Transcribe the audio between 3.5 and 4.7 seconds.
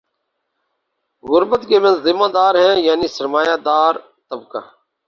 دار طبقہ